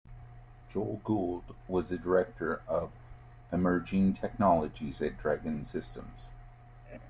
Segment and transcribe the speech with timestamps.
[0.73, 2.89] Joel Gould was the director of
[3.51, 6.29] emerging technologies at Dragon Systems.